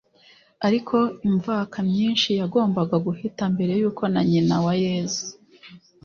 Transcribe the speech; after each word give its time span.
Ariko 0.67 0.97
imvaka 1.29 1.77
myinshi 1.89 2.29
yagombaga 2.39 2.95
guhita 3.05 3.43
mbere 3.53 3.71
yuko 3.81 4.03
na 4.13 4.21
nyina 4.29 4.55
wa 4.65 4.73
Yesu 4.85 5.25